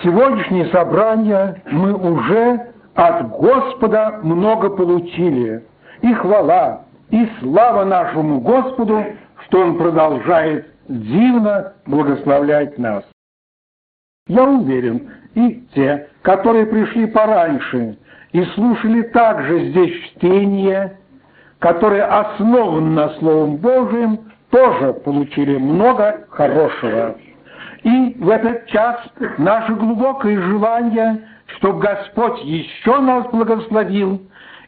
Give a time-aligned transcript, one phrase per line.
[0.00, 5.64] Сегодняшнее собрание мы уже от Господа много получили.
[6.00, 9.04] И хвала, и слава нашему Господу,
[9.44, 13.04] что Он продолжает дивно благословлять нас.
[14.26, 17.98] Я уверен, и те, которые пришли пораньше
[18.32, 20.98] и слушали также здесь чтение,
[21.58, 27.16] которое основано на Словом Божьим, тоже получили много хорошего.
[27.82, 29.00] И в этот час
[29.38, 34.22] наше глубокое желание, чтобы Господь еще нас благословил,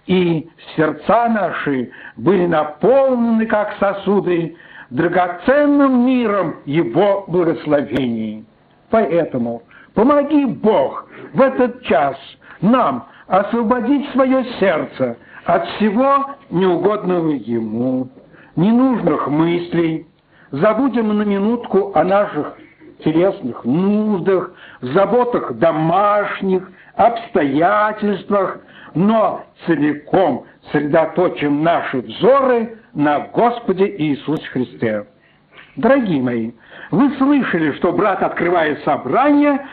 [0.07, 4.57] и сердца наши были наполнены, как сосуды,
[4.91, 8.45] драгоценным миром Его благословений.
[8.91, 9.63] Поэтому
[9.95, 12.17] помоги Бог в этот час
[12.61, 18.09] нам освободить свое сердце от всего неугодного Ему,
[18.57, 20.07] ненужных мыслей,
[20.51, 22.57] забудем на минутку о наших
[23.05, 28.61] телесных нуждах, заботах домашних, обстоятельствах,
[28.95, 35.07] но целиком сосредоточим наши взоры на Господе Иисусе Христе.
[35.77, 36.53] Дорогие мои,
[36.91, 39.67] вы слышали, что брат, открывая собрание,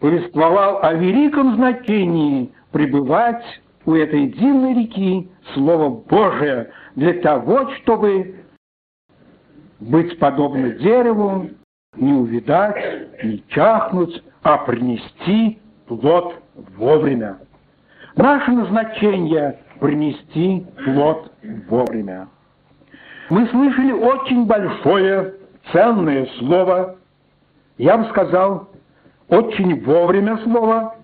[0.00, 3.44] повествовал о великом значении пребывать
[3.84, 8.36] у этой дивной реки Слово Божие для того, чтобы
[9.80, 11.50] быть подобно дереву,
[11.96, 12.76] не увидать,
[13.22, 16.34] не чахнуть, а принести плод
[16.76, 17.38] вовремя.
[18.16, 21.30] Наше назначение– принести плод
[21.68, 22.28] вовремя.
[23.30, 25.34] Мы слышали очень большое,
[25.72, 26.96] ценное слово,
[27.78, 28.68] я бы сказал,
[29.28, 30.94] очень вовремя слово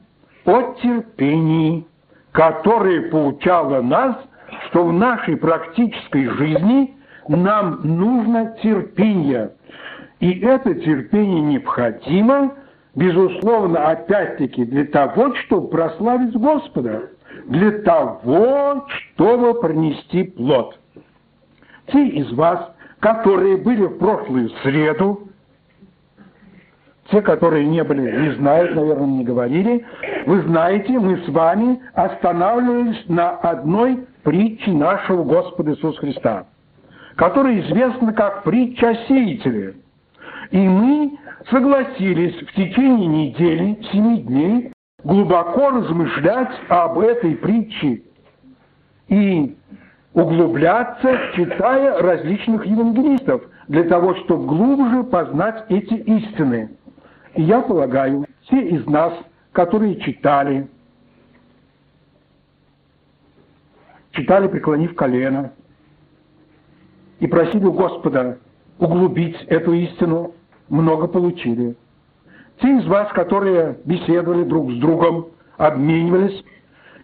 [0.45, 1.87] о терпении,
[2.33, 4.17] которое поучало нас,
[4.69, 6.95] что в нашей практической жизни
[7.29, 9.53] нам нужно терпение.
[10.21, 12.55] И это терпение необходимо–
[12.95, 17.11] безусловно, опять-таки для того, чтобы прославить Господа,
[17.47, 20.79] для того, чтобы принести плод.
[21.87, 25.29] Те из вас, которые были в прошлую среду,
[27.11, 29.85] те, которые не были, не знают, наверное, не говорили,
[30.27, 36.47] вы знаете, мы с вами останавливались на одной притче нашего Господа Иисуса Христа,
[37.17, 39.75] которая известна как притча о.
[40.51, 41.19] И мы
[41.49, 44.73] согласились в течение недели, семи дней,
[45.05, 48.03] глубоко размышлять об этой притче
[49.09, 49.57] и
[50.13, 56.77] углубляться, читая различных евангелистов, для того, чтобы глубже познать эти истины.
[57.37, 59.13] И я полагаю, все из нас,
[59.53, 60.69] которые читали,
[64.11, 65.53] читали, преклонив колено,
[67.21, 68.39] и просили Господа
[68.79, 70.35] углубить эту истину,
[70.71, 71.77] много получили.
[72.61, 76.45] Те из вас, которые беседовали друг с другом, обменивались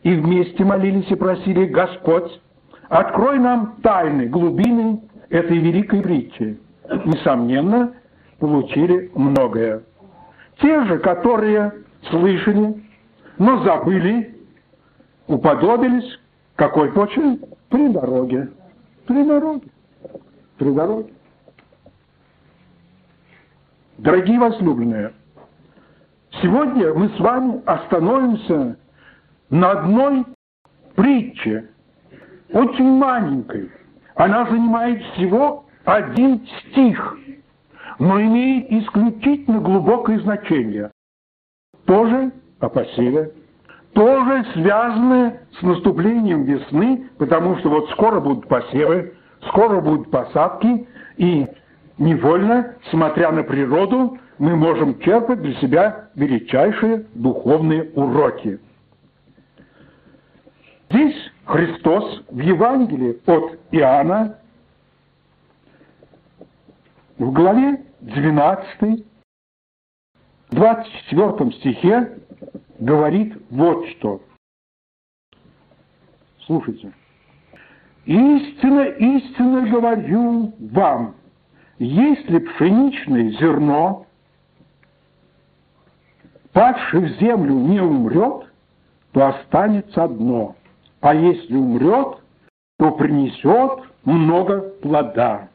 [0.03, 2.41] и вместе молились и просили, Господь,
[2.88, 6.59] открой нам тайны, глубины этой великой притчи.
[7.04, 7.93] Несомненно,
[8.38, 9.83] получили многое.
[10.60, 11.72] Те же, которые
[12.10, 12.83] слышали,
[13.38, 14.34] но забыли,
[15.27, 16.19] уподобились
[16.56, 17.38] какой почве?
[17.69, 18.48] При дороге.
[19.06, 19.69] При дороге.
[20.59, 21.12] При дороге.
[23.99, 25.15] Дорогие возлюбленные,
[26.43, 28.77] сегодня мы с вами остановимся
[29.49, 30.27] на одной
[30.95, 31.71] притче,
[32.53, 33.71] очень маленькой.
[34.15, 37.19] Она занимает всего один стих,
[37.99, 40.91] но имеет исключительно глубокое значение.
[41.87, 43.33] Тоже о посеве,
[43.95, 49.15] тоже связанное с наступлением весны, потому что вот скоро будут посевы,
[49.49, 50.87] скоро будут посадки,
[51.17, 51.47] и
[51.99, 58.61] невольно, смотря на природу, мы можем черпать для себя величайшие духовные уроки.
[60.91, 64.39] Здесь Христос в Евангелии от Иоанна
[67.19, 69.04] в главе 12,
[70.51, 72.19] 24 стихе
[72.78, 74.21] говорит вот что.
[76.47, 76.93] Слушайте.
[78.04, 81.16] «Истинно, истинно говорю вам,
[81.78, 84.07] если пшеничное зерно,
[86.53, 88.47] падшее в землю, не умрет,
[89.13, 90.57] то останется одно,
[91.01, 92.19] а если умрет,
[92.78, 95.49] то принесет много плода.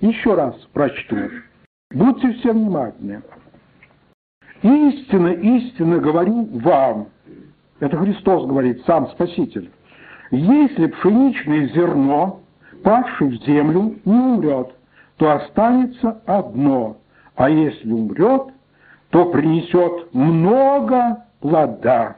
[0.00, 1.16] Еще раз прочту.
[1.92, 3.22] Будьте все внимательны.
[4.62, 7.08] Истинно, истинно говорю вам,
[7.80, 9.70] это Христос говорит, сам Спаситель,
[10.30, 12.40] если пшеничное зерно,
[12.82, 14.75] падшее в землю, не умрет,
[15.16, 16.98] то останется одно,
[17.34, 18.52] а если умрет,
[19.10, 22.16] то принесет много плода.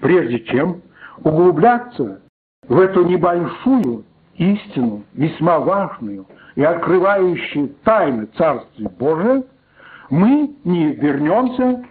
[0.00, 0.82] Прежде чем
[1.22, 2.22] углубляться
[2.66, 4.04] в эту небольшую
[4.36, 6.26] истину, весьма важную
[6.56, 9.44] и открывающую тайны Царствия Божия,
[10.10, 11.84] мы не вернемся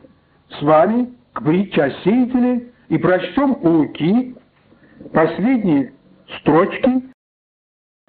[0.49, 1.89] с вами к притче о
[2.89, 4.35] и прочтем у Луки
[5.13, 5.93] последние
[6.39, 7.10] строчки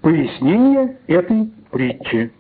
[0.02, 2.32] пояснения этой притчи.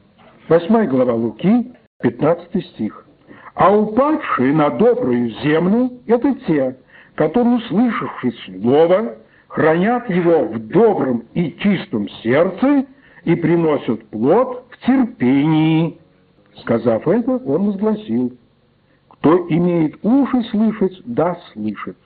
[0.48, 1.72] Восьмая глава Луки,
[2.02, 3.06] 15 стих.
[3.54, 6.76] «А упадшие на добрую землю– это те,
[7.14, 9.16] которые, услышавши слово,
[9.48, 12.86] хранят его в добром и чистом сердце
[13.24, 15.98] и приносят плод в терпении».
[16.60, 18.32] Сказав это, он возгласил,
[19.08, 21.96] «Кто имеет уши слышать, да слышит».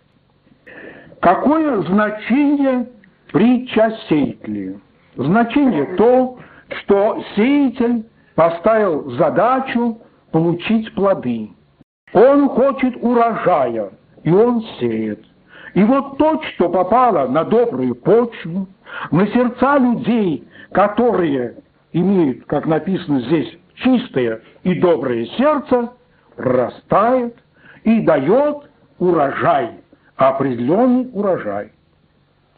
[1.20, 2.88] Какое значение
[3.32, 4.78] притча сеятеля?
[5.16, 9.98] Значение то, что сеятель поставил задачу
[10.30, 11.50] получить плоды.
[12.12, 13.90] Он хочет урожая,
[14.24, 15.24] и он сеет.
[15.74, 18.66] И вот то, что попало на добрую почву,
[19.10, 21.56] на сердца людей, которые
[21.92, 25.92] имеют, как написано здесь, чистое и доброе сердце,
[26.36, 27.36] растает
[27.84, 29.80] и дает урожай,
[30.16, 31.72] определенный урожай.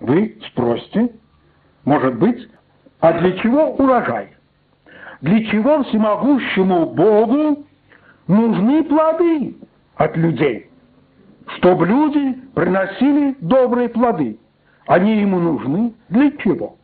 [0.00, 1.10] Вы спросите,
[1.88, 2.46] может быть,
[3.00, 4.28] а для чего урожай?
[5.22, 7.64] Для чего всемогущему Богу
[8.26, 9.56] нужны плоды
[9.96, 10.70] от людей?
[11.56, 14.38] Чтобы люди приносили добрые плоды.
[14.86, 16.76] Они ему нужны для чего?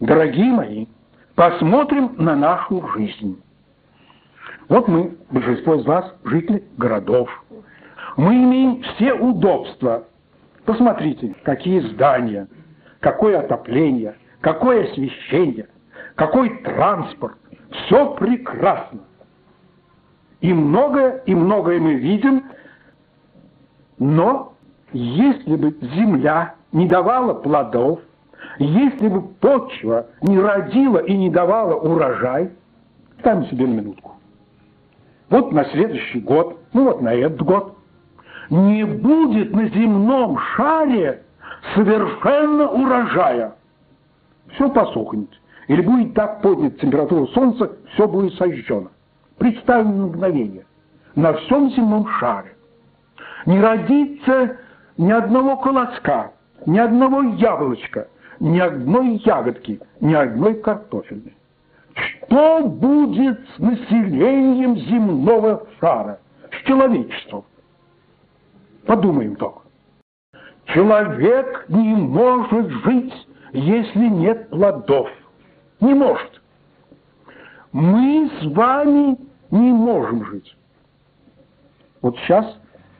[0.00, 0.86] Дорогие мои,
[1.34, 3.40] посмотрим на нашу жизнь.
[4.68, 7.30] Вот мы, большинство из вас, жители городов.
[8.18, 10.04] Мы имеем все удобства.
[10.66, 12.46] Посмотрите, какие здания,
[13.02, 15.68] какое отопление, какое освещение,
[16.14, 17.36] какой транспорт.
[17.70, 19.00] Все прекрасно.
[20.40, 22.44] И многое, и многое мы видим,
[23.98, 24.54] но
[24.92, 28.00] если бы земля не давала плодов,
[28.58, 32.50] если бы почва не родила и не давала урожай,
[33.20, 34.12] ставим себе на минутку.
[35.28, 37.76] Вот на следующий год, ну вот на этот год,
[38.50, 41.22] не будет на земном шаре
[41.74, 43.54] совершенно урожая.
[44.54, 45.30] Все посохнет.
[45.68, 48.90] Или будет так поднята температура Солнца, все будет сожжено.
[49.38, 50.66] Представим мгновение.
[51.14, 52.54] На всем земном шаре
[53.46, 54.56] не родится
[54.96, 56.32] ни одного колоска,
[56.66, 58.08] ни одного яблочка,
[58.40, 61.34] ни одной ягодки, ни одной картофельной.
[61.94, 66.18] Что будет с населением земного шара,
[66.50, 67.44] с человечеством?
[68.86, 69.61] Подумаем только.
[70.74, 75.10] Человек не может жить, если нет плодов.
[75.80, 76.40] Не может.
[77.72, 79.18] Мы с вами
[79.50, 80.56] не можем жить.
[82.00, 82.58] Вот сейчас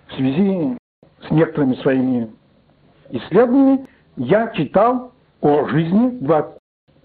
[0.08, 0.76] в связи
[1.26, 2.30] с некоторыми своими
[3.10, 3.86] исследованиями
[4.16, 6.18] я читал о жизни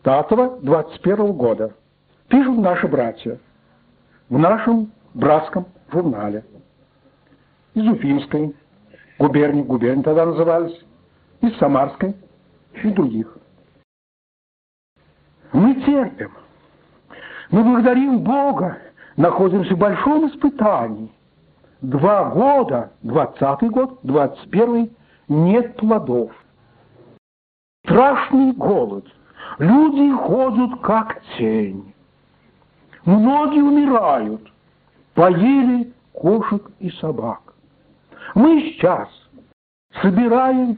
[0.03, 1.73] 20-21 года.
[2.27, 3.39] Пишут наши братья
[4.29, 6.43] в нашем братском журнале
[7.73, 8.53] из Уфимской
[9.19, 10.79] губернии, губернии тогда назывались,
[11.41, 12.15] из Самарской
[12.83, 13.37] и других.
[15.53, 16.31] Мы терпим.
[17.49, 18.77] Мы благодарим Бога,
[19.15, 21.11] находимся в большом испытании.
[21.81, 24.91] Два года, двадцатый год, двадцать первый,
[25.27, 26.31] нет плодов.
[27.85, 29.05] Страшный голод.
[29.59, 31.93] Люди ходят как тень.
[33.05, 34.51] Многие умирают.
[35.13, 37.46] Поели кошек и собак.
[38.35, 39.09] Мы сейчас
[40.01, 40.77] собираем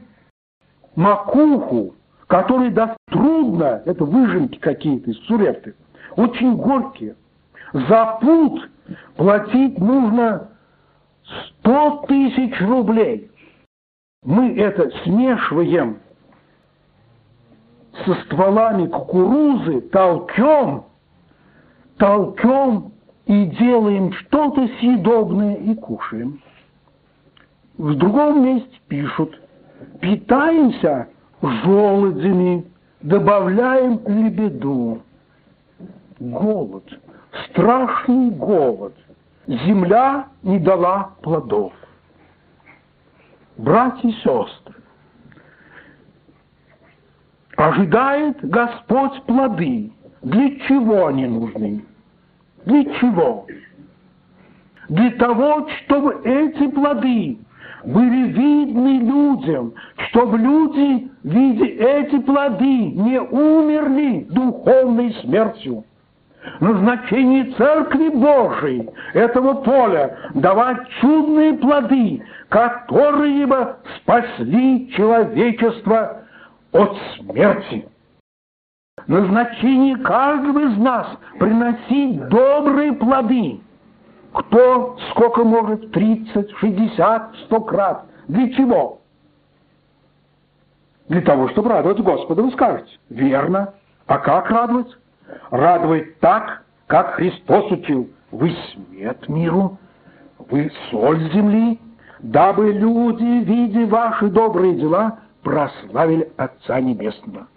[0.94, 1.94] макуху,
[2.26, 5.74] которой даст трудно, это выжимки какие-то из сурепты,
[6.16, 7.16] очень горькие.
[7.72, 8.68] За пуд
[9.16, 10.50] платить нужно
[11.60, 13.30] 100 тысяч рублей.
[14.22, 15.98] Мы это смешиваем
[18.04, 20.84] со стволами кукурузы, толкем,
[21.96, 22.92] толкем
[23.26, 26.40] и делаем что-то съедобное и кушаем.
[27.80, 29.40] В другом месте пишут,
[30.02, 31.08] питаемся
[31.40, 32.70] желудями,
[33.00, 35.00] добавляем лебеду.
[36.18, 36.84] Голод,
[37.46, 38.92] страшный голод.
[39.46, 41.72] Земля не дала плодов.
[43.56, 44.74] Братья и сестры,
[47.56, 49.90] ожидает Господь плоды.
[50.20, 51.82] Для чего они нужны?
[52.66, 53.46] Для чего?
[54.90, 57.38] Для того, чтобы эти плоды
[57.84, 59.74] были видны людям,
[60.08, 65.84] чтобы люди, видя эти плоды, не умерли духовной смертью,
[66.60, 76.22] Назначение Церкви Божией, этого поля, давать чудные плоды, которые бы спасли человечество
[76.72, 77.86] от смерти.
[79.06, 81.08] Назначение каждого из нас
[81.38, 83.60] приносить добрые плоды.
[84.32, 88.04] Кто сколько может, 30, 60, 100 крат.
[88.28, 89.00] Для чего?
[91.08, 92.90] Для того, чтобы радовать Господа, вы скажете.
[93.08, 93.74] Верно.
[94.06, 94.96] А как радовать?
[95.50, 98.10] Радовать так, как Христос учил.
[98.30, 99.78] Вы свет миру,
[100.50, 101.80] вы соль земли,
[102.20, 107.48] дабы люди, видя ваши добрые дела, прославили Отца Небесного.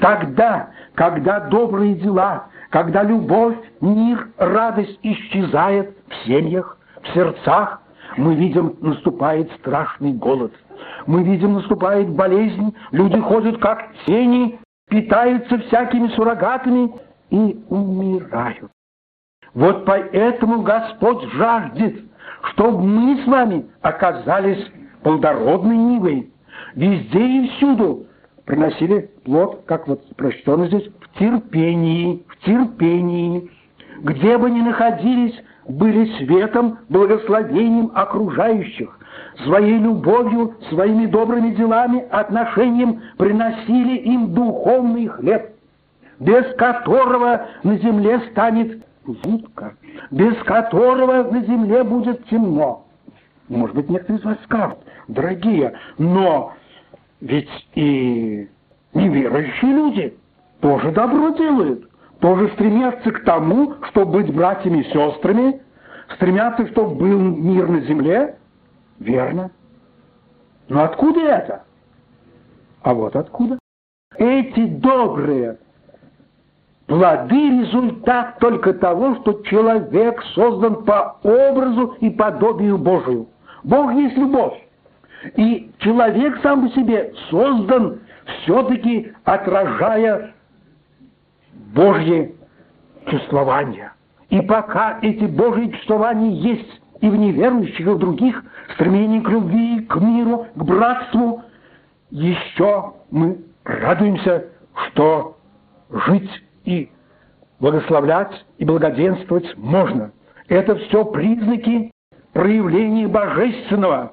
[0.00, 7.82] Тогда, когда добрые дела, когда любовь, мир, радость исчезает в семьях, в сердцах,
[8.16, 10.52] мы видим, наступает страшный голод.
[11.06, 16.92] Мы видим, наступает болезнь, люди ходят как тени, питаются всякими суррогатами
[17.30, 18.70] и умирают.
[19.54, 22.00] Вот поэтому Господь жаждет,
[22.50, 24.64] чтобы мы с вами оказались
[25.02, 26.32] плодородной нивой,
[26.74, 28.06] везде и всюду
[28.44, 33.50] приносили плод, как вот прочтено здесь, в терпении, в терпении,
[34.02, 35.34] где бы ни находились,
[35.66, 38.98] были светом, благословением окружающих,
[39.44, 45.50] своей любовью, своими добрыми делами, отношением приносили им духовный хлеб,
[46.18, 48.82] без которого на земле станет
[49.24, 49.74] жутко,
[50.10, 52.84] без которого на земле будет темно.
[53.48, 56.52] Может быть, некоторые из вас скажут, дорогие, но
[57.20, 58.48] ведь и
[58.94, 60.14] неверующие люди
[60.60, 61.87] тоже добро делают,
[62.20, 65.62] тоже стремятся к тому, чтобы быть братьями и сестрами,
[66.14, 68.38] стремятся, чтобы был мир на земле,
[68.98, 69.50] Верно.
[70.68, 71.64] Но откуда это?
[72.82, 73.58] А вот откуда.
[74.16, 75.58] Эти добрые
[76.86, 83.28] плоды– результат только того, что человек создан по образу и подобию Божию.
[83.62, 84.60] Бог есть любовь.
[85.36, 88.00] И человек сам по себе создан
[88.42, 90.34] все-таки отражая
[91.74, 92.32] Божье
[93.06, 93.92] чувствование.
[94.30, 98.42] И пока эти Божьи чувствования есть и в неверующих, и в других,
[98.74, 101.42] стремлении к любви, к миру, к братству,
[102.10, 104.46] еще мы радуемся,
[104.86, 105.36] что
[105.90, 106.30] жить
[106.64, 106.90] и
[107.60, 110.12] благословлять и благоденствовать можно.
[110.48, 111.90] Это все признаки
[112.32, 114.12] проявления божественного.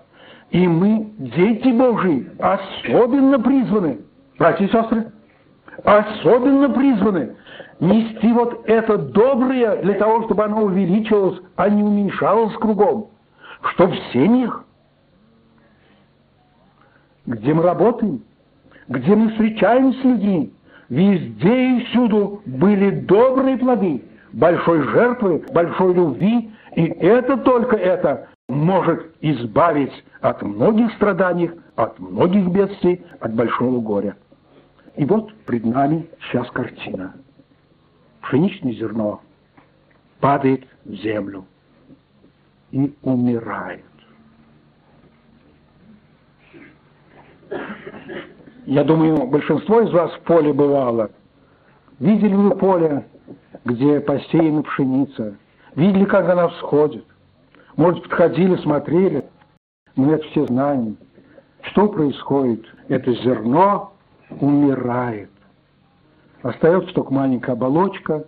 [0.52, 4.00] И мы, дети Божьи, особенно призваны,
[4.38, 5.12] братья и сестры,
[5.84, 7.36] особенно призваны
[7.80, 13.10] нести вот это доброе для того, чтобы оно увеличивалось, а не уменьшалось кругом.
[13.74, 14.64] Что в семьях,
[17.26, 18.24] где мы работаем,
[18.88, 20.54] где мы встречаемся с людьми,
[20.90, 24.04] везде и всюду были добрые плоды,
[24.34, 32.48] большой жертвы, большой любви, и это только это может избавить от многих страданий, от многих
[32.50, 34.16] бедствий, от большого горя.
[34.98, 37.16] И вот пред нами сейчас картина–
[38.26, 39.22] пшеничное зерно
[40.20, 41.46] падает в землю
[42.72, 43.84] и умирает.
[48.66, 51.12] Я думаю, большинство из вас в поле бывало.
[52.00, 53.06] Видели вы поле,
[53.64, 55.38] где посеяна пшеница?
[55.76, 57.06] Видели, как она всходит?
[57.78, 59.26] Может, подходили, смотрели?
[59.96, 60.98] Мы это все знаем.
[61.62, 62.66] Что происходит?
[62.88, 63.95] Это зерно
[64.30, 65.30] умирает.
[66.42, 68.26] Остается только маленькая оболочка,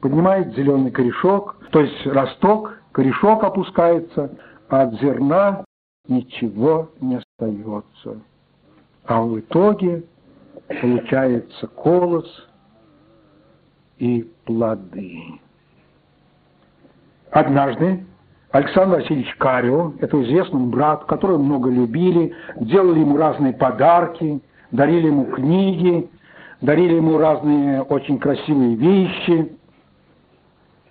[0.00, 4.36] поднимает зеленый корешок, то есть росток, корешок опускается,
[4.68, 5.64] а от зерна
[6.08, 8.20] ничего не остается.
[9.04, 10.04] А в итоге
[10.80, 12.48] получается колос
[13.98, 15.22] и плоды.
[17.30, 18.04] Однажды
[18.50, 25.26] Александр Васильевич Карио, это известный брат, которого много любили, делали ему разные подарки, дарили ему
[25.26, 26.08] книги,
[26.60, 29.56] дарили ему разные очень красивые вещи,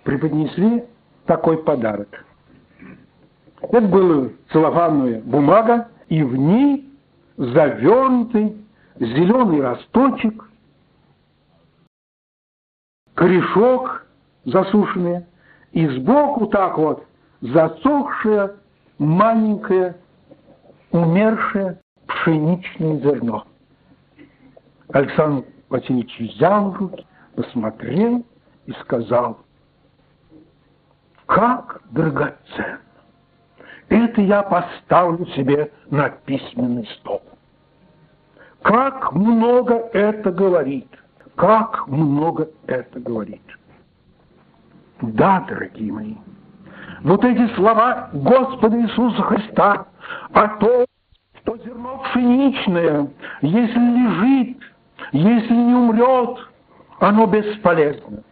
[0.04, 0.84] преподнесли
[1.26, 2.24] такой подарок.
[3.62, 6.88] Это была целлофанная бумага, и в ней
[7.36, 8.56] завернутый
[8.98, 10.44] зеленый росточек,
[13.14, 14.06] корешок
[14.44, 15.26] засушенный,
[15.72, 17.04] и сбоку так вот
[17.40, 18.56] засохшее
[18.98, 19.96] маленькое
[20.90, 23.44] умершее пшеничное зерно.
[24.92, 27.06] Александр Васильевич взял в руки,
[27.36, 28.24] посмотрел
[28.66, 29.38] и сказал,
[31.26, 32.80] как драгоценно.
[33.88, 37.22] Это я поставлю себе на письменный стол.
[38.62, 40.88] Как много это говорит,
[41.36, 43.42] как много это говорит.
[45.00, 46.14] Да, дорогие мои,
[47.02, 49.86] вот эти слова Господа Иисуса Христа
[50.32, 50.84] о том,
[51.40, 53.08] что зерно пшеничное,
[53.40, 54.58] если лежит,
[55.12, 56.38] если не умрет,
[56.98, 58.22] оно бесполезно.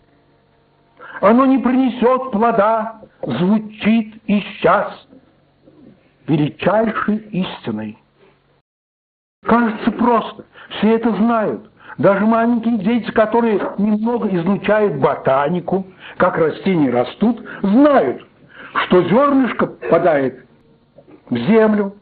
[1.20, 5.06] Оно не принесет плода, звучит и сейчас
[6.26, 7.98] величайшей истиной.
[9.44, 11.70] Кажется просто, все это знают.
[11.96, 18.24] Даже маленькие дети, которые немного изучают ботанику, как растения растут, знают,
[18.84, 20.46] что зернышко попадает
[21.28, 21.96] в землю,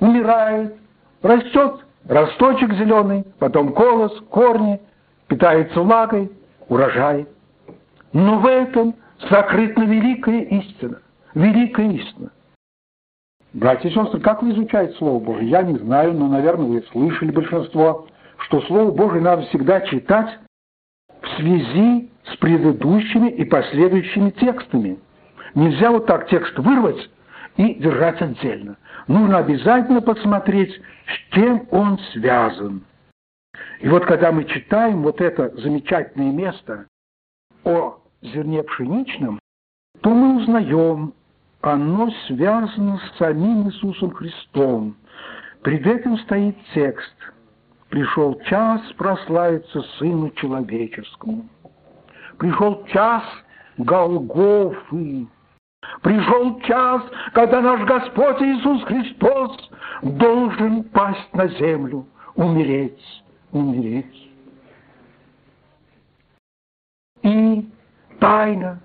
[0.00, 0.76] умирает,
[1.22, 4.80] растет росточек зеленый, потом колос, корни,
[5.28, 6.30] питается влагой,
[6.68, 7.26] урожай.
[8.12, 8.96] Но в этом
[9.28, 11.00] сокрыта великая истина,
[11.34, 12.32] великая истина.
[13.52, 15.48] Братья и сестры, как вы изучаете Слово Божие?
[15.48, 18.06] Я не знаю, но, наверное, вы слышали большинство,
[18.38, 20.38] что Слово Божие надо всегда читать
[21.22, 24.98] в связи с предыдущими и последующими текстами.
[25.54, 27.08] Нельзя вот так текст вырвать
[27.56, 28.76] и держать отдельно.
[29.10, 32.84] Нужно обязательно посмотреть, с чем он связан.
[33.80, 36.86] И вот когда мы читаем вот это замечательное место
[37.64, 39.40] о зерне пшеничном,
[40.00, 41.12] то мы узнаем,
[41.60, 44.94] оно связано с самим Иисусом Христом.
[45.62, 47.16] Пред этим стоит текст
[47.88, 51.48] «Пришел час прославиться Сыну Человеческому».
[52.38, 53.24] Пришел час
[53.76, 55.26] Голгофы.
[56.02, 59.70] Пришел час, когда наш Господь Иисус Христос
[60.02, 63.22] должен пасть на землю, умереть,
[63.52, 64.30] умереть.
[67.22, 67.68] И
[68.18, 68.80] тайна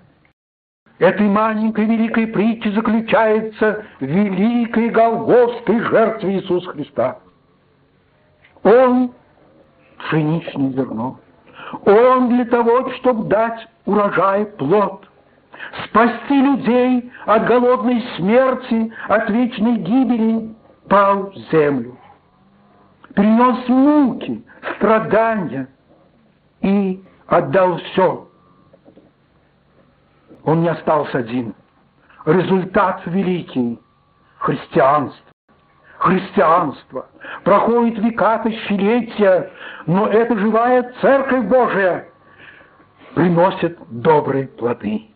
[0.98, 7.18] этой маленькой великой притчи заключается в великой голгофской жертве Иисуса Христа.
[8.62, 9.12] Он–
[9.98, 11.18] пшеничное зерно.
[11.84, 15.08] Он для того, чтобы дать урожай плод,
[15.84, 20.54] спасти людей от голодной смерти, от вечной гибели,
[20.88, 21.96] пал в землю.
[23.14, 24.44] Принес муки,
[24.76, 25.68] страдания
[26.60, 28.28] и отдал все.
[30.44, 31.54] Он не остался один.
[32.24, 33.80] Результат великий–
[34.38, 35.22] христианство.
[35.98, 37.06] Христианство
[37.42, 39.50] проходит века тысячелетия,
[39.86, 42.08] но эта живая Церковь Божия
[43.14, 45.08] приносит добрые плоды.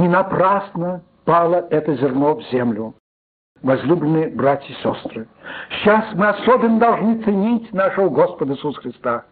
[0.00, 2.94] Не напрасно пало это зерно в землю.
[3.60, 5.28] Возлюбленные братья и сестры,
[5.68, 9.24] сейчас мы особенно должны ценить нашего Господа Иисуса Христа.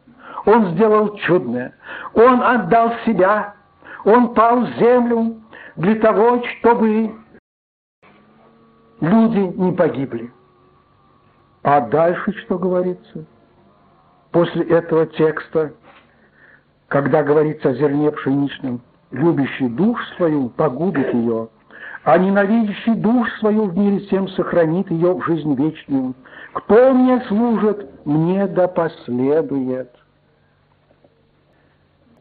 [0.45, 1.75] Он сделал чудное.
[2.13, 3.55] Он отдал себя.
[4.05, 5.41] Он пал в землю
[5.77, 7.15] для того, чтобы
[9.01, 10.31] люди не погибли.
[11.63, 13.25] А дальше что говорится?
[14.33, 15.73] После этого текста,
[16.89, 21.49] когда говорится о зерне пшеничном, любящий душ свою погубит ее,
[22.05, 26.15] а ненавидящий душ свою в мире всем сохранит ее в жизнь вечную.
[26.53, 29.91] Кто мне служит, мне да последует.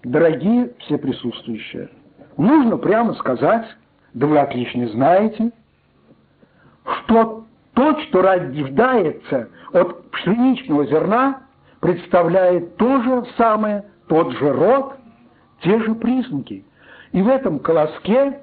[0.04, 1.90] Дорогие все присутствующие,
[2.38, 3.66] нужно прямо сказать,
[4.14, 5.52] да вы отлично знаете,
[6.86, 11.42] что то, что рождается от пшеничного зерна,
[11.80, 14.96] представляет то же самое, тот же род,
[15.62, 16.64] те же признаки.
[17.12, 18.40] И в этом колоске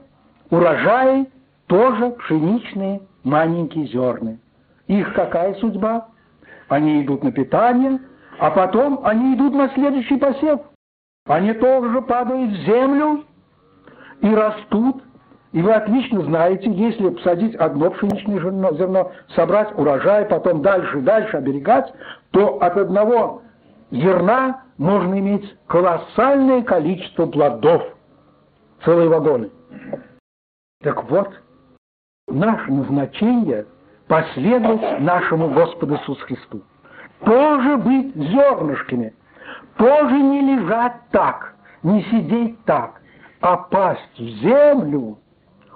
[0.50, 1.26] урожаи
[1.66, 4.40] тоже пшеничные маленькие зерны.
[4.86, 6.08] Их какая судьба?
[6.68, 7.98] Они идут на питание,
[8.38, 10.60] а потом они идут на следующий посев.
[11.26, 13.24] Они тоже падают в землю
[14.20, 15.02] и растут.
[15.52, 21.36] И вы отлично знаете, если посадить одно пшеничное зерно, собрать урожай, потом дальше и дальше
[21.36, 21.92] оберегать,
[22.32, 23.42] то от одного
[23.90, 27.93] зерна можно иметь колоссальное количество плодов
[28.84, 29.50] целые вагоны.
[30.82, 31.30] Так вот,
[32.28, 33.66] наше назначение
[34.06, 36.62] последовать нашему Господу Иисусу Христу.
[37.24, 39.14] Тоже быть зернышками,
[39.76, 43.00] тоже не лежать так, не сидеть так,
[43.40, 45.18] а пасть в землю,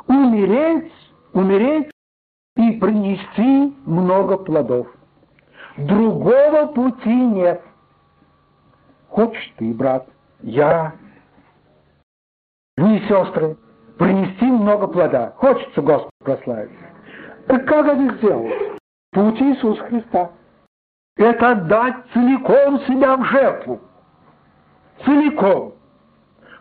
[0.07, 0.93] умереть,
[1.33, 1.91] умереть
[2.57, 4.89] и принести много плодов.
[5.79, 7.63] Другого пути нет.
[9.09, 10.07] Хочешь ты, брат,
[10.43, 10.93] я
[12.79, 13.57] вы, сестры,
[13.99, 15.33] принести много плода.
[15.37, 16.71] Хочется Господу прославить.
[17.49, 18.79] Так как это сделать?
[19.11, 20.31] Путь Иисуса Христа.
[21.17, 23.81] Это отдать целиком себя в жертву.
[25.05, 25.75] Целиком.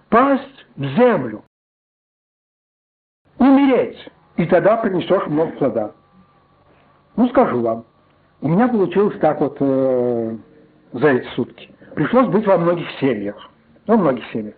[0.10, 1.44] Пасть в землю.
[3.38, 4.10] Умереть.
[4.38, 5.92] И тогда принесешь много плода.
[7.16, 7.86] Ну, скажу вам.
[8.42, 10.38] У меня получилось так вот э,
[10.94, 11.70] за эти сутки.
[11.94, 13.36] Пришлось быть во многих семьях.
[13.86, 14.56] Во многих семьях.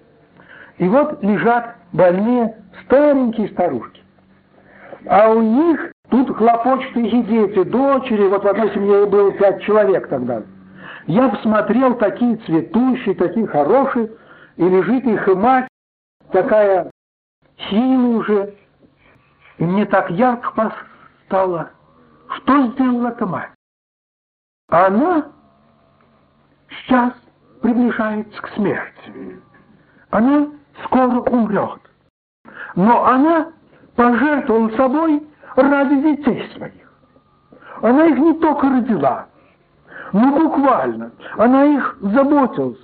[0.79, 4.01] И вот лежат больные старенькие старушки.
[5.05, 10.07] А у них тут хлопочут их дети, дочери, вот в одной семье было пять человек
[10.07, 10.41] тогда.
[11.05, 14.09] Я посмотрел, такие цветущие, такие хорошие,
[14.55, 15.67] и лежит их и мать,
[16.31, 16.89] такая
[17.69, 18.55] сильная уже,
[19.57, 20.73] и мне так ярко
[21.25, 21.71] стало,
[22.37, 23.51] что сделала эта мать?
[24.69, 25.27] Она
[26.69, 27.13] сейчас
[27.61, 29.41] приближается к смерти.
[30.11, 30.47] Она
[30.85, 31.79] скоро умрет.
[32.75, 33.51] Но она
[33.95, 35.23] пожертвовала собой
[35.55, 36.73] ради детей своих.
[37.81, 39.27] Она их не только родила,
[40.13, 41.11] но буквально.
[41.37, 42.79] Она их заботилась,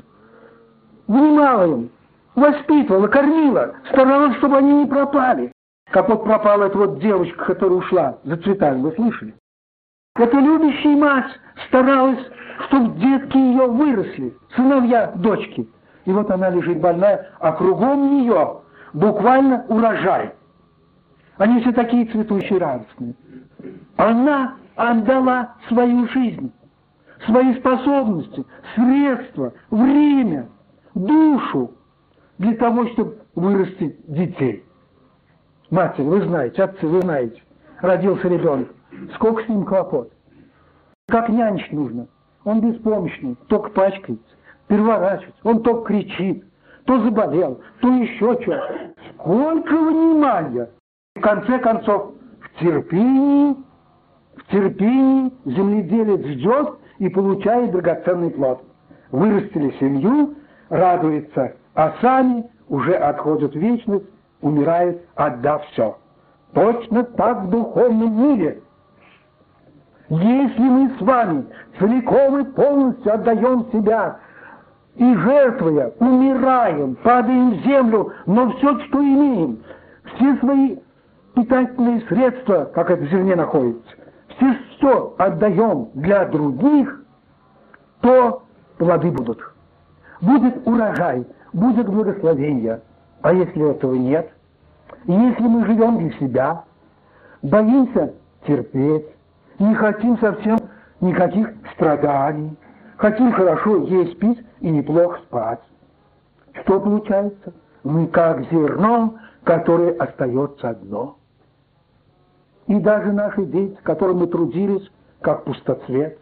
[1.08, 1.90] внимала им,
[2.36, 5.52] воспитывала, кормила, старалась, чтобы они не пропали.
[5.92, 9.36] Как вот пропала эта вот девочка, которая ушла за цветами, вы слышали?
[10.16, 11.32] Эта любящая мать
[11.68, 12.20] старалась,
[12.68, 15.70] чтобы детки ее выросли, сыновья, дочки.
[16.06, 18.62] И вот она лежит больная, а кругом нее
[18.94, 20.34] буквально урожай.
[21.38, 23.16] Они все такие цветущие, радостные.
[23.98, 26.52] Она отдала свою жизнь,
[27.26, 30.48] свои способности, средства, время,
[30.94, 31.72] душу
[32.38, 34.64] для того, чтобы вырастить детей.
[35.72, 37.42] Матери, вы знаете, отцы, вы знаете,
[37.82, 38.70] родился ребенок.
[39.16, 40.12] Сколько с ним хлопот.
[41.08, 42.08] Как нянчить нужно.
[42.44, 44.24] Он беспомощный, только пачкается,
[44.68, 46.46] переворачивается, он только кричит,
[46.86, 48.64] то заболел, то еще что.
[49.14, 50.70] Сколько внимания!
[51.16, 53.56] В конце концов, в терпении,
[54.36, 58.64] в терпении земледелец ждет и получает драгоценный плод.
[59.12, 60.36] Вырастили семью,
[60.70, 64.06] радуется, а сами уже отходят в вечность,
[64.42, 65.98] умирают, отдав все.
[66.54, 68.62] Точно так в духовном мире.
[70.10, 71.46] Если мы с вами
[71.80, 74.20] целиком и полностью отдаем себя
[74.96, 79.60] и жертвуя, умираем, падаем в землю, но все, что имеем,
[80.16, 80.78] все свои
[81.36, 83.92] питательные средства, как это в зерне находится,
[84.30, 87.04] все все отдаем для других,
[88.02, 88.44] то
[88.78, 89.40] плоды будут.
[90.22, 92.82] Будет урожай, будет благословение.
[93.22, 94.30] А если этого нет,
[95.06, 96.64] если мы живем для себя,
[97.42, 98.14] боимся
[98.48, 99.08] терпеть,
[99.60, 100.58] не хотим совсем
[101.02, 102.56] никаких страданий,
[102.98, 105.62] хотим хорошо есть, пить и неплохо спать,
[106.62, 107.54] что получается?
[107.84, 111.18] Мы как зерно, которое остается одно.
[112.68, 114.90] И даже наши дети, которым мы трудились,
[115.22, 116.20] как пустоцвет,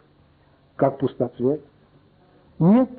[0.76, 1.62] как пустоцвет,
[2.60, 2.90] нет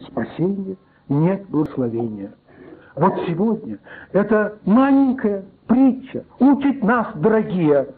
[0.00, 0.76] спасения,
[1.08, 2.32] нет благословения.
[2.94, 3.78] Вот сегодня
[4.12, 7.88] эта маленькая притча учит нас, дорогие,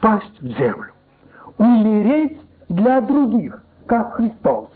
[0.00, 0.92] пасть в землю,
[1.58, 4.70] умереть для других, как Христос,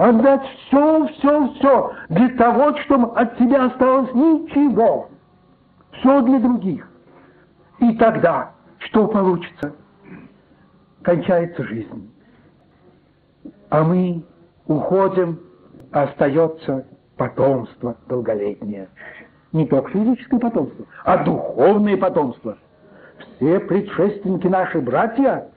[0.00, 5.10] отдать все, все, все для того, чтобы от тебя осталось ничего,
[5.92, 6.88] все для других.
[7.80, 9.74] И тогда что получится?
[11.02, 12.10] Кончается жизнь.
[13.68, 14.24] А мы
[14.66, 15.38] уходим,
[15.92, 16.86] остается
[17.16, 18.88] потомство долголетнее.
[19.52, 22.56] Не только физическое потомство, а духовное потомство.
[23.36, 25.48] Все предшественники наши братья,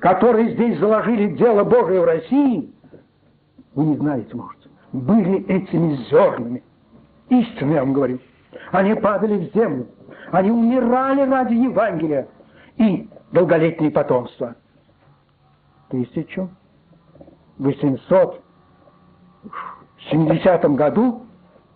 [0.00, 2.73] которые здесь заложили дело Божие в России,
[3.74, 4.58] вы не знаете, может,
[4.92, 6.62] были этими зернами.
[7.28, 8.18] Истинно я вам говорю.
[8.70, 9.88] Они падали в землю.
[10.30, 12.28] Они умирали ради Евангелия
[12.76, 14.54] и долголетнее потомство.
[15.90, 16.48] Тысячу
[17.58, 18.42] восемьсот
[20.10, 21.26] 70 году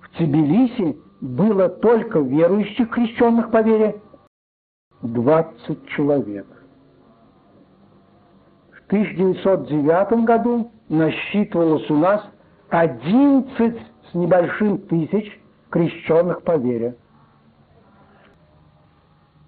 [0.00, 4.00] в Тбилиси было только верующих крещенных по вере
[5.02, 6.46] 20 человек.
[8.70, 12.22] В 1909 году насчитывалось у нас
[12.70, 13.78] 11
[14.10, 16.96] с небольшим тысяч крещенных по вере.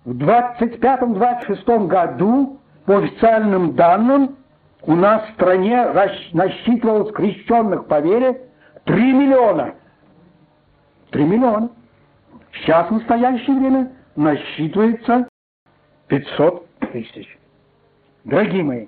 [0.04, 4.36] В 25-26 году, по официальным данным,
[4.82, 5.86] у нас в стране
[6.32, 8.48] насчитывалось крещенных по вере
[8.84, 9.74] 3 миллиона.
[11.10, 11.70] 3 миллиона.
[12.52, 15.28] Сейчас в настоящее время насчитывается
[16.08, 17.38] 500 тысяч.
[18.24, 18.86] Дорогие мои,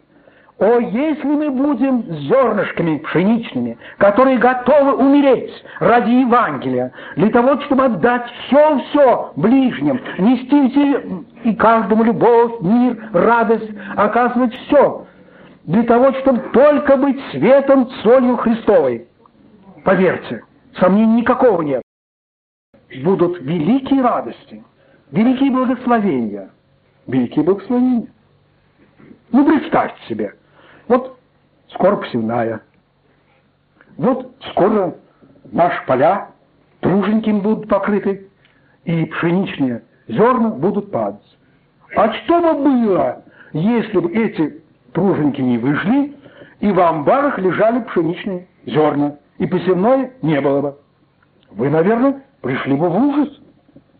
[0.63, 8.31] о, если мы будем зернышками пшеничными, которые готовы умереть ради Евангелия, для того, чтобы отдать
[8.47, 15.05] все-все ближним, нести и каждому любовь, мир, радость, оказывать все,
[15.65, 19.09] для того, чтобы только быть светом, солью Христовой.
[19.83, 20.45] Поверьте,
[20.79, 21.83] сомнений никакого нет.
[23.03, 24.63] Будут великие радости,
[25.11, 26.51] великие благословения,
[27.09, 28.07] великие благословения.
[29.33, 30.35] Ну, представьте себе,
[30.93, 31.19] вот
[31.69, 32.61] скоро посевная,
[33.97, 34.95] вот скоро
[35.51, 36.29] наши поля,
[36.81, 38.29] труд труженькими будут покрыты,
[38.85, 41.39] и пшеничные зерна будут падать.
[41.97, 43.23] А что бы было,
[43.55, 46.15] если бы эти труженики не вышли,
[46.61, 50.79] и в амбарах лежали пшеничные зерна, и посевное не было бы?
[51.53, 53.41] Вы, наверное, пришли бы в ужас,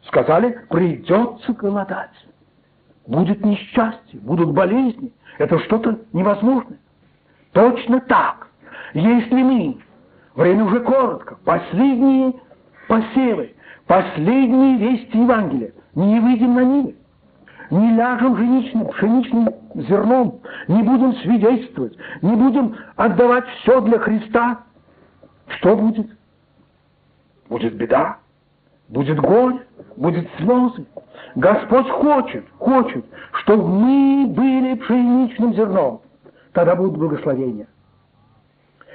[0.09, 2.11] сказали, придется голодать.
[3.07, 6.79] Будет несчастье, будут болезни, это что-то невозможное.
[7.53, 8.49] Точно так,
[8.95, 9.79] если мы,
[10.35, 12.35] время уже коротко, последние
[12.89, 13.55] посевы,
[13.87, 16.97] последние вести Евангелия, не выйдем на Нивы,
[17.71, 24.61] не ляжем женичным, пшеничным зерном, не будем свидетельствовать, не будем отдавать все для Христа,
[25.49, 26.11] что будет?
[27.51, 28.17] Будет беда,
[28.89, 30.87] будет горе, будет слезы.
[31.35, 33.05] Господь хочет, хочет,
[33.43, 36.01] чтобы мы были пшеничным зерном.
[36.53, 37.67] Тогда будет благословение.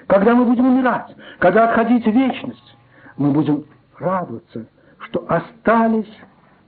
[0.08, 2.78] Когда мы будем умирать, когда отходить в вечность,
[3.18, 3.66] мы будем
[3.98, 4.68] радоваться,
[5.00, 6.12] что остались,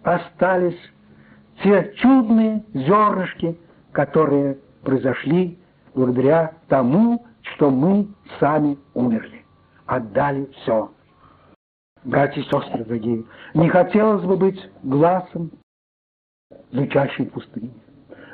[0.03, 0.79] остались
[1.63, 3.57] те чудные зернышки,
[3.91, 5.59] которые произошли
[5.93, 8.07] благодаря тому, что мы
[8.39, 9.45] сами умерли,
[9.85, 10.91] отдали все.
[12.03, 15.51] Братья и сестры дорогие, не хотелось бы быть глазом
[16.71, 17.73] звучащей пустыни.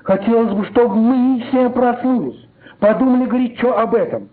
[0.05, 2.47] Хотелось бы, чтобы мы все проснулись,
[2.79, 4.29] подумали горячо об этом.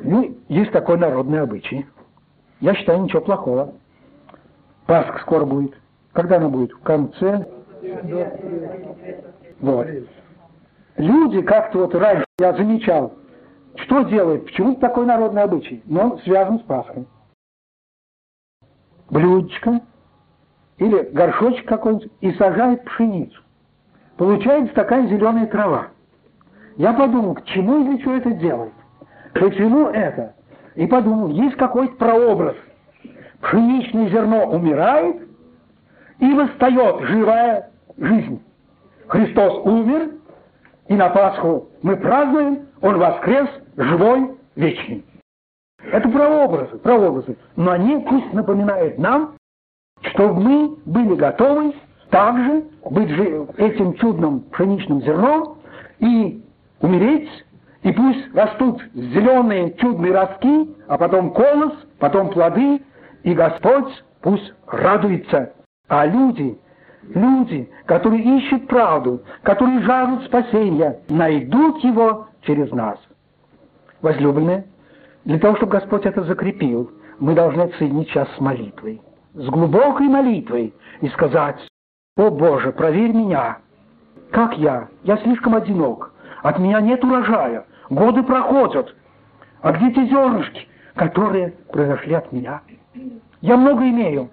[0.00, 1.86] Ну, есть такой народный обычай.
[2.60, 3.74] Я считаю, ничего плохого.
[4.86, 5.78] Пасха скоро будет.
[6.12, 6.72] Когда она будет?
[6.72, 7.46] В конце?
[9.60, 9.86] Вот.
[10.96, 13.14] Люди как-то вот раньше, я замечал,
[13.76, 17.06] что делают, почему такой народный обычай, но связан с Пасхой.
[19.10, 19.80] Блюдечко
[20.78, 23.40] или горшочек какой-нибудь и сажает пшеницу.
[24.20, 25.88] Получается такая зеленая трава.
[26.76, 28.74] Я подумал, к чему и для чего это делает?
[29.32, 30.34] Почему это?
[30.74, 32.54] И подумал, есть какой-то прообраз.
[33.40, 35.26] Пшеничное зерно умирает,
[36.18, 38.42] и восстает живая жизнь.
[39.06, 40.10] Христос умер,
[40.88, 45.02] и на Пасху мы празднуем, Он воскрес, живой, вечный.
[45.92, 47.38] Это прообразы, прообразы.
[47.56, 49.36] Но они пусть напоминают нам,
[50.02, 51.72] чтобы мы были готовы
[52.10, 53.10] также быть
[53.56, 55.58] этим чудным пшеничным зерном
[55.98, 56.42] и
[56.80, 57.28] умереть,
[57.82, 62.82] и пусть растут зеленые чудные ростки, а потом колос, потом плоды,
[63.22, 65.52] и Господь пусть радуется
[65.90, 66.56] а люди,
[67.02, 72.96] люди, которые ищут правду, которые жаждут спасения, найдут его через нас.
[74.00, 74.66] Возлюбленные,
[75.24, 79.02] для того, чтобы Господь это закрепил, мы должны отсоединить час с молитвой,
[79.34, 81.58] с глубокой молитвой и сказать,
[82.16, 83.58] «О Боже, проверь меня,
[84.30, 84.88] как я?
[85.04, 88.94] Я слишком одинок, от меня нет урожая, годы проходят,
[89.62, 92.62] а где те зернышки, которые произошли от меня?
[93.40, 94.28] Я много имею,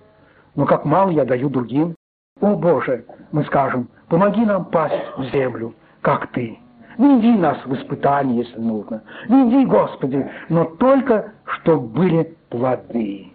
[0.55, 1.95] но как мало я даю другим.
[2.41, 6.59] О Боже, мы скажем, помоги нам пасть в землю, как Ты.
[6.97, 9.03] Веди нас в испытание, если нужно.
[9.29, 13.33] Веди, Господи, но только, чтобы были плоды.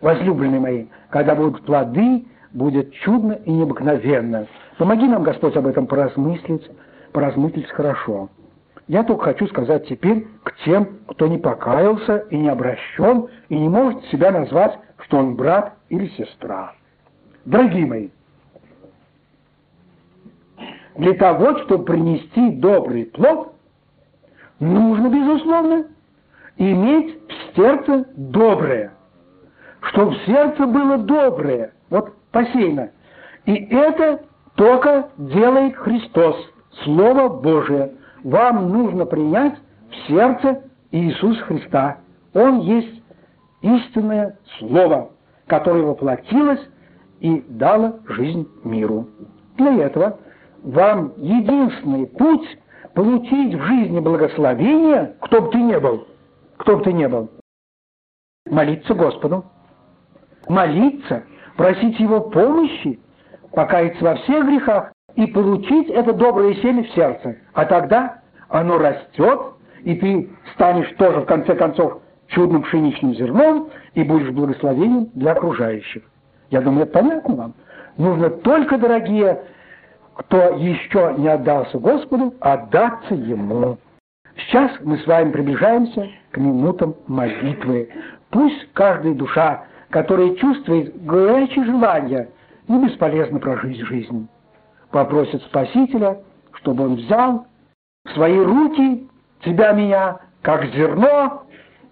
[0.00, 4.46] Возлюбленные мои, когда будут плоды, будет чудно и необыкновенно.
[4.78, 6.70] Помоги нам, Господь, об этом поразмыслить,
[7.12, 8.28] поразмыслить хорошо.
[8.88, 13.68] Я только хочу сказать теперь к тем, кто не покаялся и не обращен, и не
[13.68, 16.72] может себя назвать, что он брат или сестра.
[17.44, 18.08] Дорогие мои,
[20.96, 23.52] для того, чтобы принести добрый плод,
[24.60, 25.86] нужно, безусловно,
[26.56, 28.92] иметь в сердце доброе.
[29.80, 32.90] Чтобы в сердце было доброе, вот посеяно.
[33.46, 34.20] И это
[34.56, 36.36] только делает Христос,
[36.84, 37.94] Слово Божие.
[38.24, 39.54] Вам нужно принять
[39.90, 41.98] в сердце Иисуса Христа.
[42.34, 43.02] Он есть
[43.62, 45.12] истинное Слово,
[45.46, 46.60] которое воплотилось
[47.20, 49.08] и дало жизнь миру.
[49.56, 50.18] Для этого
[50.62, 52.46] вам единственный путь
[52.94, 56.06] получить в жизни благословение, кто бы ты ни был,
[56.58, 57.30] кто бы ты ни был,
[58.50, 59.44] молиться Господу.
[60.48, 61.24] Молиться,
[61.56, 62.98] просить Его помощи,
[63.52, 67.36] покаяться во всех грехах и получить это доброе семя в сердце.
[67.54, 69.40] А тогда оно растет,
[69.82, 76.02] и ты станешь тоже, в конце концов, чудным пшеничным зерном и будешь благословением для окружающих.
[76.50, 77.54] Я думаю, это понятно вам.
[77.96, 79.42] Нужно только, дорогие,
[80.14, 83.78] кто еще не отдался Господу, отдаться Ему.
[84.36, 87.88] Сейчас мы с вами приближаемся к минутам молитвы.
[88.30, 92.28] Пусть каждая душа, которая чувствует горячее желание,
[92.68, 94.28] не бесполезно прожить жизнь,
[94.90, 96.20] попросит Спасителя,
[96.54, 97.46] чтобы Он взял
[98.04, 99.08] в свои руки
[99.44, 101.44] тебя, меня, как зерно,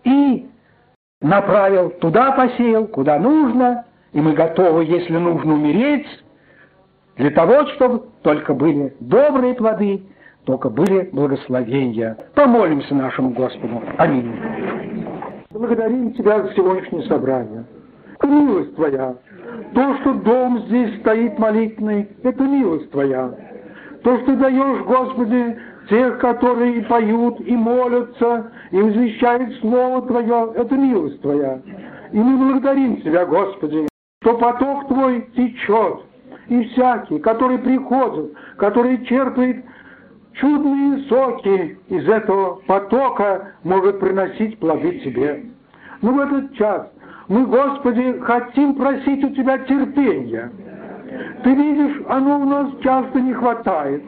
[0.04, 0.48] и
[1.20, 6.06] направил, туда посеял, куда нужно, и мы готовы, если нужно, умереть,
[7.16, 10.02] для того, чтобы только были добрые плоды,
[10.44, 12.16] только были благословения.
[12.34, 13.82] Помолимся нашему Господу.
[13.98, 14.34] Аминь.
[15.50, 17.64] Благодарим Тебя за сегодняшнее собрание.
[18.22, 19.16] Милость Твоя.
[19.74, 23.32] То, что дом здесь стоит молитвенный, это милость Твоя.
[24.02, 30.74] То, что даешь, Господи, тех, которые и поют, и молятся, и возвещают Слово Твое, это
[30.76, 31.60] милость Твоя.
[32.12, 33.88] И мы благодарим Тебя, Господи,
[34.22, 36.00] что поток Твой течет,
[36.48, 39.64] и всякий, который приходит, который черпает
[40.34, 45.44] чудные соки из этого потока, может приносить плоды Тебе.
[46.02, 46.88] Но в этот час
[47.28, 50.50] мы, Господи, хотим просить у Тебя терпения.
[51.42, 54.02] Ты видишь, оно у нас часто не хватает.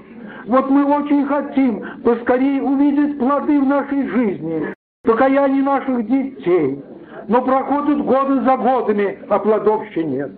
[0.46, 6.82] Вот мы очень хотим поскорее увидеть плоды в нашей жизни, покаяние наших детей.
[7.28, 10.30] Но проходят годы за годами, а плодов еще нет.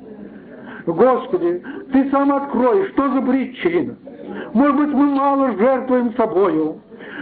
[0.86, 1.62] Господи,
[1.92, 3.96] Ты сам откроешь, что за причина.
[4.54, 6.80] Может быть, мы мало жертвуем собою.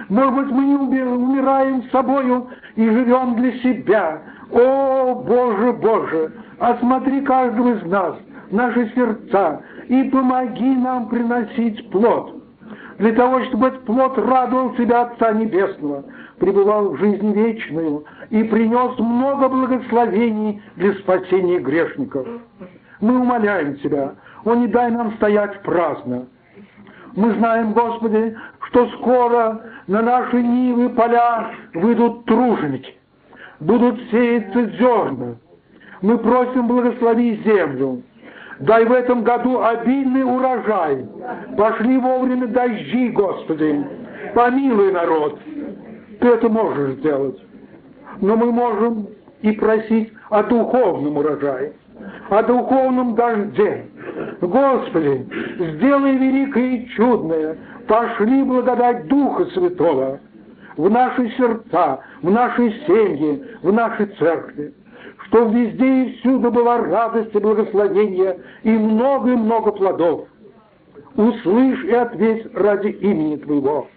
[0.08, 4.22] Может быть, мы не умираем собою и живем для себя.
[4.50, 8.16] О, Боже, Боже, осмотри каждого из нас,
[8.50, 12.36] наши сердца, и помоги нам приносить плод
[12.98, 16.04] для того, чтобы этот плод радовал себя Отца Небесного,
[16.38, 22.26] пребывал в жизнь вечную и принес много благословений для спасения грешников.
[23.00, 26.26] Мы умоляем Тебя, о, не дай нам стоять праздно.
[27.14, 28.36] Мы знаем, Господи,
[28.68, 32.95] что скоро на наши нивы поля выйдут труженики,
[33.60, 35.36] будут сеяться зерна.
[36.02, 38.02] Мы просим благослови землю,
[38.60, 41.06] Дай в этом году обильный урожай.
[41.58, 43.84] Пошли вовремя дожди, Господи.
[44.34, 45.38] Помилуй народ.
[46.20, 47.38] Ты это можешь сделать.
[48.20, 49.08] Но мы можем
[49.42, 51.74] и просить о духовном урожае,
[52.30, 53.86] о духовном дожде.
[54.40, 55.26] Господи,
[55.76, 57.58] сделай великое и чудное.
[57.86, 60.18] Пошли благодать Духа Святого
[60.76, 64.74] в наши сердца, в наши семьи, в наши церкви
[65.28, 70.28] что везде и всюду была радость и благословение, и много-много плодов.
[71.16, 73.88] Услышь и ответь ради имени Твоего.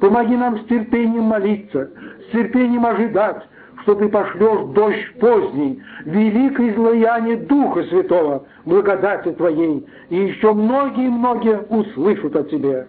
[0.00, 1.90] Помоги нам с терпением молиться,
[2.28, 3.42] с терпением ожидать,
[3.82, 12.36] что Ты пошлешь дождь поздний, великое излияние Духа Святого, благодати Твоей, и еще многие-многие услышат
[12.36, 12.86] о Тебе.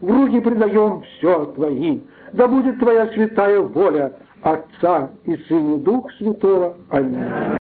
[0.00, 2.00] В руки предаем все Твои,
[2.32, 4.12] да будет Твоя святая воля,
[4.42, 6.76] Отца и Сына Дух Святого.
[6.90, 7.59] Аминь.